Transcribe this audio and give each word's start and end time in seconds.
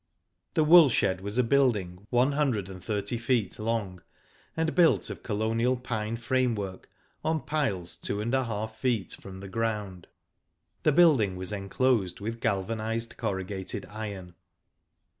The 0.55 0.63
wool 0.63 0.89
shed 0.89 1.21
was 1.21 1.37
a 1.37 1.43
building 1.43 2.07
one 2.09 2.31
hundred 2.31 2.69
and 2.69 2.83
thirty 2.83 3.19
feet 3.19 3.59
long, 3.59 4.01
and 4.57 4.73
built 4.73 5.11
of 5.11 5.21
colonial 5.21 5.77
pine 5.77 6.17
framework, 6.17 6.89
on 7.23 7.41
piles 7.41 7.97
two 7.97 8.19
and 8.19 8.33
a 8.33 8.45
half 8.45 8.75
feet 8.75 9.11
from 9.11 9.41
the 9.41 9.47
ground. 9.47 10.07
The 10.81 10.91
building 10.91 11.35
was 11.35 11.51
enclosed 11.51 12.19
with 12.19 12.41
galvanised 12.41 13.15
corrugated 13.15 13.85
iron. 13.91 14.33